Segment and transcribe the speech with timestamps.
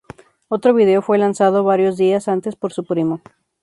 [0.47, 3.21] Otro vídeo fue lanzado varios días antes por su primo.